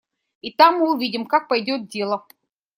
И 0.41 0.51
там 0.51 0.79
мы 0.79 0.95
увидим, 0.95 1.27
как 1.27 1.47
пойдет 1.47 1.87
дело. 1.87 2.25